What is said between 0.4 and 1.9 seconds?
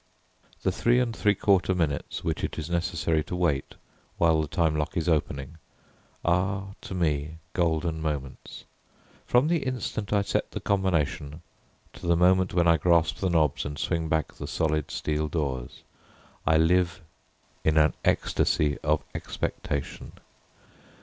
The three and three quarter